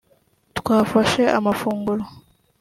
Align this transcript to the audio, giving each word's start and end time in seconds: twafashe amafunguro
twafashe 0.57 1.23
amafunguro 1.37 2.03